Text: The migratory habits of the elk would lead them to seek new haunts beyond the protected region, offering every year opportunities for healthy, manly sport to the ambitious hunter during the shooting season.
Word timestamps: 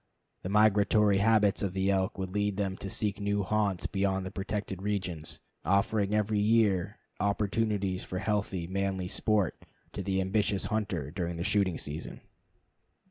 The 0.41 0.49
migratory 0.49 1.19
habits 1.19 1.61
of 1.61 1.73
the 1.73 1.91
elk 1.91 2.17
would 2.17 2.31
lead 2.31 2.57
them 2.57 2.75
to 2.77 2.89
seek 2.89 3.19
new 3.21 3.43
haunts 3.43 3.85
beyond 3.85 4.25
the 4.25 4.31
protected 4.31 4.81
region, 4.81 5.23
offering 5.63 6.15
every 6.15 6.39
year 6.39 6.97
opportunities 7.19 8.03
for 8.03 8.17
healthy, 8.17 8.65
manly 8.65 9.07
sport 9.07 9.61
to 9.93 10.01
the 10.01 10.19
ambitious 10.19 10.65
hunter 10.73 11.11
during 11.11 11.37
the 11.37 11.43
shooting 11.43 11.77
season. 11.77 12.21